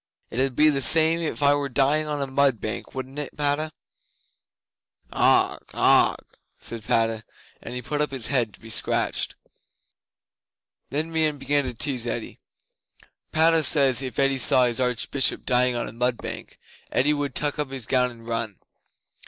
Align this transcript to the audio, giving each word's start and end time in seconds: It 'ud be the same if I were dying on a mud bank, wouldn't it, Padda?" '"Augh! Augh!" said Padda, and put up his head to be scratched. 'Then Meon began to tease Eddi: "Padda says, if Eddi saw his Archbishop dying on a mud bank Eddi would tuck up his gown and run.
It 0.31 0.39
'ud 0.39 0.55
be 0.55 0.71
the 0.71 0.81
same 0.81 1.19
if 1.19 1.43
I 1.43 1.53
were 1.53 1.69
dying 1.69 2.07
on 2.07 2.23
a 2.23 2.25
mud 2.25 2.59
bank, 2.59 2.95
wouldn't 2.95 3.19
it, 3.19 3.37
Padda?" 3.37 3.71
'"Augh! 5.13 5.59
Augh!" 5.75 6.15
said 6.59 6.83
Padda, 6.83 7.23
and 7.61 7.85
put 7.85 8.01
up 8.01 8.09
his 8.09 8.25
head 8.25 8.51
to 8.55 8.59
be 8.59 8.71
scratched. 8.71 9.35
'Then 10.89 11.11
Meon 11.11 11.37
began 11.37 11.65
to 11.65 11.75
tease 11.75 12.07
Eddi: 12.07 12.39
"Padda 13.31 13.61
says, 13.61 14.01
if 14.01 14.17
Eddi 14.17 14.39
saw 14.39 14.65
his 14.65 14.79
Archbishop 14.79 15.45
dying 15.45 15.75
on 15.75 15.87
a 15.87 15.91
mud 15.91 16.17
bank 16.17 16.57
Eddi 16.91 17.13
would 17.13 17.35
tuck 17.35 17.59
up 17.59 17.69
his 17.69 17.85
gown 17.85 18.09
and 18.09 18.25
run. 18.27 18.59